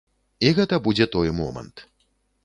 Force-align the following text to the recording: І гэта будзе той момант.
І 0.47 0.53
гэта 0.59 0.79
будзе 0.87 1.07
той 1.15 1.33
момант. 1.41 1.85